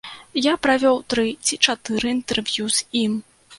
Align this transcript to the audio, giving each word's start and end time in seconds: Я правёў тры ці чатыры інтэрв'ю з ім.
Я 0.45 0.53
правёў 0.63 0.97
тры 1.15 1.27
ці 1.45 1.61
чатыры 1.69 2.07
інтэрв'ю 2.17 2.65
з 2.79 2.91
ім. 3.07 3.23